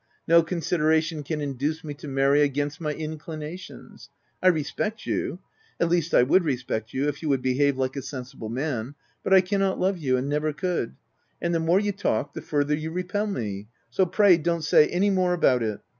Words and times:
No 0.27 0.41
consideration 0.41 1.21
can 1.21 1.41
induce 1.41 1.83
me 1.83 1.93
to 1.93 2.07
marry 2.07 2.41
against 2.41 2.81
my 2.81 2.91
inclinations. 2.91 4.09
I 4.41 4.47
respect 4.47 5.05
you— 5.05 5.37
at 5.79 5.89
least, 5.89 6.15
I 6.15 6.23
would 6.23 6.43
respect 6.43 6.91
you, 6.91 7.07
if 7.07 7.21
you 7.21 7.29
would 7.29 7.43
behave 7.43 7.77
like 7.77 7.95
a 7.95 8.01
sensible 8.01 8.49
man— 8.49 8.95
but 9.23 9.31
I 9.31 9.41
cannot 9.41 9.79
love 9.79 9.99
you, 9.99 10.17
and 10.17 10.27
never 10.27 10.53
could— 10.53 10.95
and 11.39 11.53
the 11.53 11.59
more 11.59 11.79
you 11.79 11.91
talk 11.91 12.33
the 12.33 12.41
farther 12.41 12.73
you 12.73 12.89
repel 12.89 13.27
me; 13.27 13.67
so 13.91 14.07
pray 14.07 14.37
don't 14.39 14.63
say 14.63 14.87
any 14.87 15.11
more 15.11 15.33
about 15.33 15.61
it." 15.61 15.81